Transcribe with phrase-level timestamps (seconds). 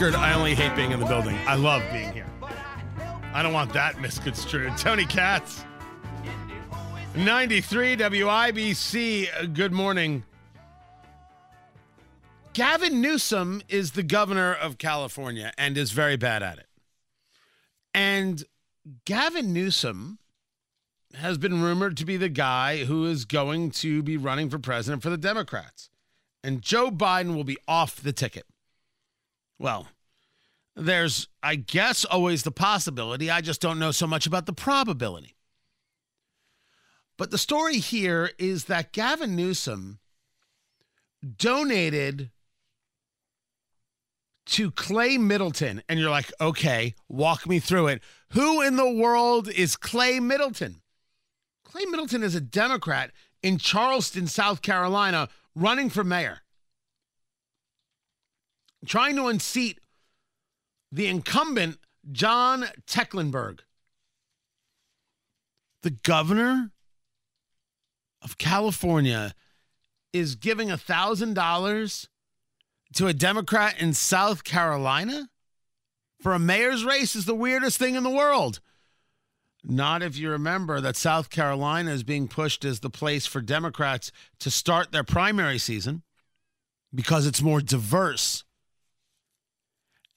[0.00, 1.36] record, I only hate being in the building.
[1.46, 2.26] I love being here.
[3.34, 4.74] I don't want that misconstrued.
[4.78, 5.62] Tony Katz,
[7.16, 9.28] 93 WIBC.
[9.36, 10.24] Uh, good morning.
[12.54, 16.68] Gavin Newsom is the governor of California and is very bad at it.
[17.92, 18.42] And
[19.04, 20.18] Gavin Newsom
[21.16, 25.02] has been rumored to be the guy who is going to be running for president
[25.02, 25.90] for the Democrats.
[26.42, 28.46] And Joe Biden will be off the ticket.
[29.60, 29.88] Well,
[30.74, 33.30] there's, I guess, always the possibility.
[33.30, 35.36] I just don't know so much about the probability.
[37.18, 39.98] But the story here is that Gavin Newsom
[41.36, 42.30] donated
[44.46, 45.82] to Clay Middleton.
[45.90, 48.02] And you're like, okay, walk me through it.
[48.30, 50.80] Who in the world is Clay Middleton?
[51.64, 56.40] Clay Middleton is a Democrat in Charleston, South Carolina, running for mayor,
[58.86, 59.80] trying to unseat
[60.90, 61.78] the incumbent
[62.10, 63.62] John Tecklenburg.
[65.82, 66.70] The governor
[68.22, 69.34] of California
[70.12, 72.08] is giving $1,000
[72.94, 75.28] to a Democrat in South Carolina
[76.20, 78.60] for a mayor's race is the weirdest thing in the world.
[79.64, 84.10] Not if you remember that South Carolina is being pushed as the place for Democrats
[84.40, 86.02] to start their primary season
[86.94, 88.44] because it's more diverse.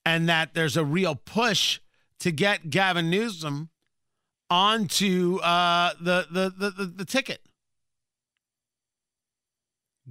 [0.06, 1.80] And that there's a real push
[2.20, 3.70] to get Gavin Newsom
[4.50, 7.42] onto uh, the, the, the, the, the ticket.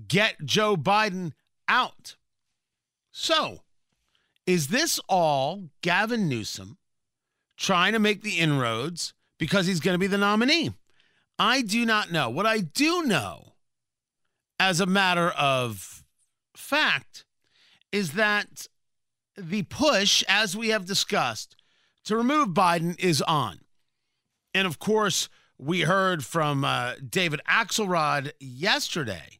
[0.09, 1.33] Get Joe Biden
[1.69, 2.17] out.
[3.11, 3.61] So,
[4.47, 6.79] is this all Gavin Newsom
[7.57, 10.73] trying to make the inroads because he's going to be the nominee?
[11.39, 12.31] I do not know.
[12.31, 13.55] What I do know,
[14.59, 16.05] as a matter of
[16.57, 17.25] fact,
[17.91, 18.67] is that
[19.37, 21.57] the push, as we have discussed,
[22.05, 23.61] to remove Biden is on.
[24.55, 25.29] And of course,
[25.59, 29.39] we heard from uh, David Axelrod yesterday,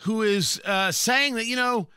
[0.00, 1.88] who is uh, saying that, you know,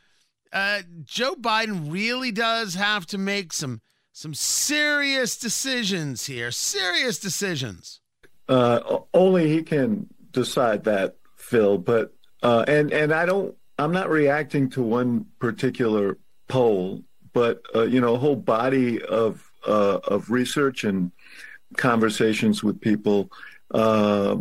[0.52, 3.82] uh, Joe Biden really does have to make some
[4.16, 8.00] some serious decisions here, serious decisions.
[8.48, 11.80] Uh, only he can decide that, Phil.
[11.80, 12.14] But
[12.44, 13.56] uh, and and I don't.
[13.78, 16.18] I'm not reacting to one particular
[16.48, 17.04] poll,
[17.34, 21.12] but uh, you know, a whole body of uh, of research and
[21.78, 23.32] conversations with people.
[23.72, 24.38] Uh,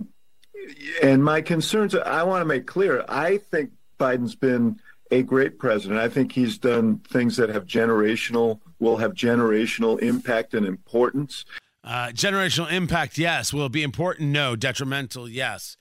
[1.03, 1.95] and my concerns.
[1.95, 3.05] I want to make clear.
[3.09, 6.01] I think Biden's been a great president.
[6.01, 11.45] I think he's done things that have generational will have generational impact and importance.
[11.85, 13.53] Uh, generational impact, yes.
[13.53, 14.31] Will it be important?
[14.31, 14.57] No.
[14.57, 15.77] Detrimental, yes.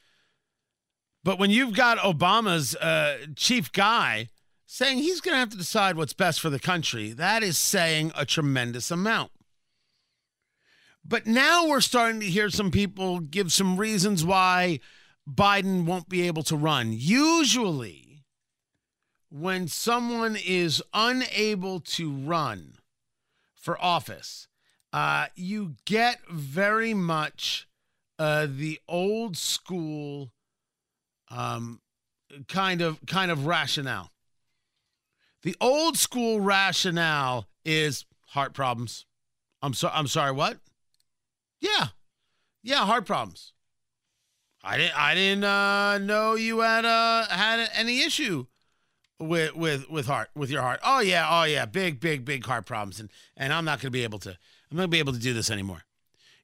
[1.23, 4.29] But when you've got Obama's uh, chief guy
[4.65, 8.11] saying he's going to have to decide what's best for the country, that is saying
[8.15, 9.31] a tremendous amount.
[11.03, 14.79] But now we're starting to hear some people give some reasons why
[15.29, 16.93] Biden won't be able to run.
[16.93, 18.23] Usually,
[19.29, 22.75] when someone is unable to run
[23.55, 24.47] for office,
[24.93, 27.67] uh, you get very much
[28.19, 30.31] uh, the old school
[31.31, 31.81] um,
[32.47, 34.11] kind of kind of rationale.
[35.43, 39.05] The old school rationale is heart problems.
[39.61, 39.93] I'm sorry.
[39.95, 40.31] I'm sorry.
[40.31, 40.57] What?
[41.59, 41.87] Yeah,
[42.63, 43.53] yeah, heart problems.
[44.63, 44.99] I didn't.
[44.99, 48.45] I didn't uh, know you had uh, had any issue
[49.19, 50.79] with with with heart with your heart.
[50.83, 51.27] Oh yeah.
[51.29, 51.65] Oh yeah.
[51.65, 54.29] Big big big heart problems, and and I'm not going to be able to.
[54.29, 55.83] I'm not going to be able to do this anymore.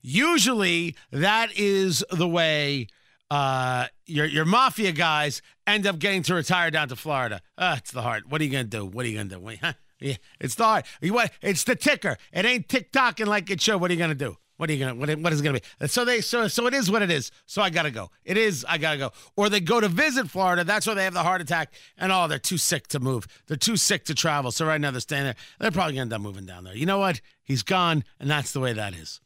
[0.01, 2.87] Usually, that is the way
[3.29, 7.41] uh, your your mafia guys end up getting to retire down to Florida.
[7.57, 8.23] Ah, it's the heart.
[8.29, 8.85] What are you gonna do?
[8.85, 9.57] What are you gonna do?
[9.61, 9.73] Huh?
[9.99, 10.85] Yeah, it's the heart.
[11.01, 11.31] You what?
[11.41, 12.17] It's the ticker.
[12.31, 13.81] It ain't tick tocking like it should.
[13.81, 14.37] What are you gonna do?
[14.57, 14.95] What are you gonna?
[14.95, 15.87] What, what is it gonna be?
[15.87, 17.31] So they so so it is what it is.
[17.45, 18.09] So I gotta go.
[18.23, 18.65] It is.
[18.67, 19.11] I gotta go.
[19.35, 20.63] Or they go to visit Florida.
[20.63, 23.27] That's where they have the heart attack, and oh, they're too sick to move.
[23.47, 24.51] They're too sick to travel.
[24.51, 25.35] So right now they're staying there.
[25.59, 26.75] They're probably gonna end up moving down there.
[26.75, 27.21] You know what?
[27.43, 29.21] He's gone, and that's the way that is.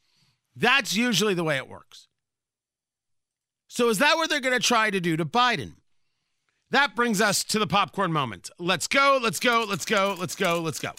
[0.56, 2.07] That's usually the way it works.
[3.74, 5.76] So is that what they're gonna try to do to Biden?
[6.72, 8.50] That brings us to the popcorn moment.
[8.60, 9.18] Let's go.
[9.24, 9.66] Let's go.
[9.66, 10.14] Let's go.
[10.20, 10.60] Let's go.
[10.60, 10.92] Let's go.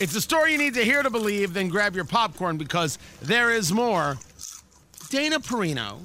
[0.00, 3.52] It's a story you need to hear to believe, then grab your popcorn because there
[3.52, 4.18] is more.
[5.08, 6.00] Dana Perino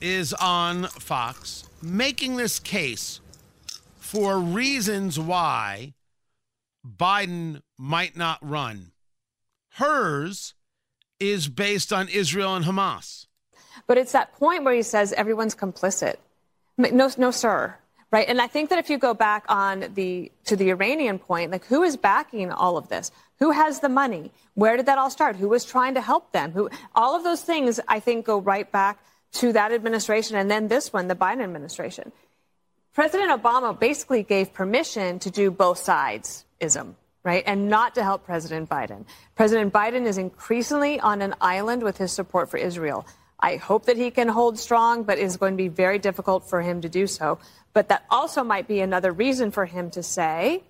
[0.00, 3.20] is on Fox making this case
[3.96, 5.94] for reasons why
[6.84, 8.90] Biden might not run.
[9.74, 10.54] Hers
[11.20, 13.26] is based on Israel and Hamas.
[13.86, 16.16] But it's that point where he says everyone's complicit.
[16.78, 17.76] No, no, sir.
[18.10, 18.28] Right.
[18.28, 21.64] And I think that if you go back on the to the Iranian point, like
[21.66, 23.12] who is backing all of this?
[23.38, 24.32] Who has the money?
[24.54, 25.36] Where did that all start?
[25.36, 26.50] Who was trying to help them?
[26.50, 28.98] Who all of those things I think go right back
[29.34, 32.10] to that administration and then this one, the Biden administration.
[32.92, 37.42] President Obama basically gave permission to do both sides ism, right?
[37.46, 39.04] And not to help President Biden.
[39.34, 43.06] President Biden is increasingly on an island with his support for Israel.
[43.38, 46.60] I hope that he can hold strong, but it's going to be very difficult for
[46.60, 47.38] him to do so.
[47.72, 50.62] But that also might be another reason for him to say,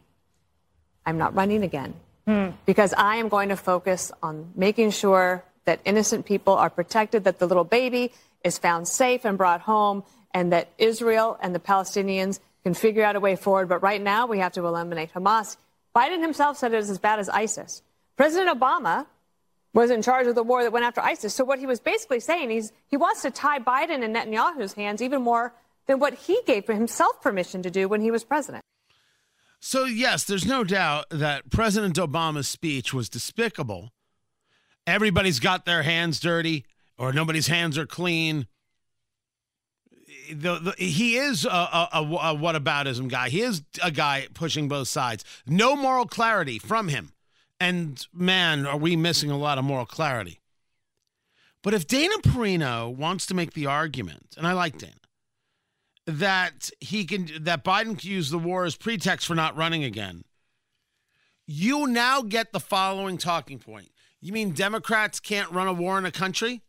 [1.04, 1.94] I'm not running again.
[2.26, 2.50] Hmm.
[2.66, 7.38] Because I am going to focus on making sure that innocent people are protected, that
[7.38, 8.12] the little baby
[8.44, 13.16] is found safe and brought home, and that Israel and the Palestinians can figure out
[13.16, 13.68] a way forward.
[13.68, 15.56] But right now, we have to eliminate Hamas.
[15.94, 17.82] Biden himself said it is as bad as ISIS.
[18.16, 19.06] President Obama
[19.72, 21.34] was in charge of the war that went after ISIS.
[21.34, 25.00] So what he was basically saying is he wants to tie Biden and Netanyahu's hands
[25.00, 25.54] even more
[25.86, 28.62] than what he gave himself permission to do when he was president.
[29.60, 33.90] So yes, there's no doubt that President Obama's speech was despicable.
[34.86, 36.64] Everybody's got their hands dirty,
[36.96, 38.46] or nobody's hands are clean.
[40.32, 43.28] The, the, he is a, a, a, a whataboutism guy.
[43.28, 45.24] He is a guy pushing both sides.
[45.46, 47.12] No moral clarity from him.
[47.58, 50.40] And man, are we missing a lot of moral clarity.
[51.62, 54.94] But if Dana Perino wants to make the argument, and I like Dana,
[56.06, 60.24] that he can that Biden can use the war as pretext for not running again,
[61.46, 63.90] you now get the following talking point.
[64.20, 66.62] You mean Democrats can't run a war in a country?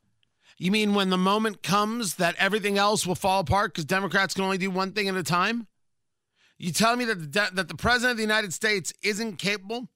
[0.61, 4.43] You mean when the moment comes that everything else will fall apart because Democrats can
[4.43, 5.65] only do one thing at a time?
[6.59, 9.89] You tell me that the, that the president of the United States isn't capable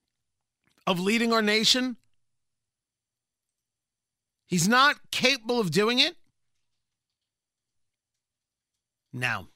[0.88, 1.98] of leading our nation?
[4.48, 6.16] He's not capable of doing it?
[9.14, 9.50] Now,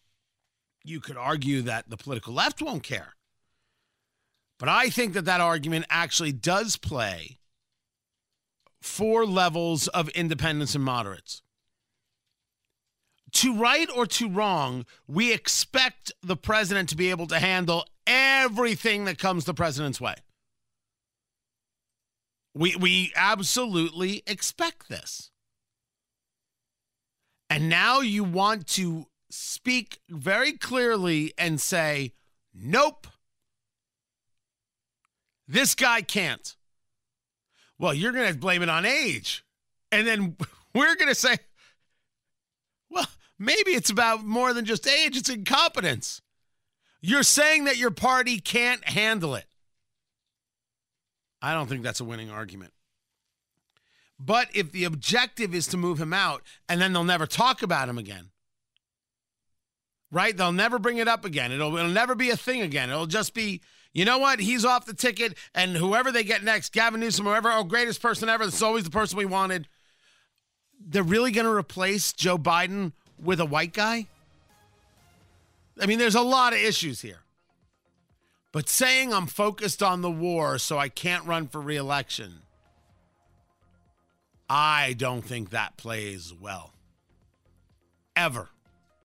[0.83, 3.15] you could argue that the political left won't care.
[4.59, 7.38] But I think that that argument actually does play
[8.81, 11.41] four levels of independents and moderates.
[13.33, 19.05] To right or to wrong, we expect the president to be able to handle everything
[19.05, 20.15] that comes the president's way.
[22.55, 25.29] We we absolutely expect this.
[27.49, 32.13] And now you want to speak very clearly and say,
[32.53, 33.07] "Nope.
[35.47, 36.55] This guy can't."
[37.79, 39.43] Well, you're going to blame it on age.
[39.91, 40.35] And then
[40.75, 41.37] we're going to say,
[42.89, 43.07] "Well,
[43.39, 46.21] maybe it's about more than just age, it's incompetence."
[47.01, 49.45] You're saying that your party can't handle it.
[51.41, 52.73] I don't think that's a winning argument.
[54.19, 57.87] But if the objective is to move him out and then they'll never talk about
[57.87, 58.31] him again,
[60.11, 60.35] right?
[60.35, 61.53] They'll never bring it up again.
[61.53, 62.89] It'll, it'll never be a thing again.
[62.89, 63.61] It'll just be,
[63.93, 64.39] you know what?
[64.39, 68.29] He's off the ticket, and whoever they get next, Gavin Newsom, whoever, oh, greatest person
[68.29, 69.67] ever, this is always the person we wanted.
[70.79, 74.07] They're really going to replace Joe Biden with a white guy?
[75.81, 77.21] I mean, there's a lot of issues here.
[78.51, 82.41] But saying I'm focused on the war so I can't run for reelection,
[84.49, 86.73] I don't think that plays well.
[88.15, 88.49] Ever.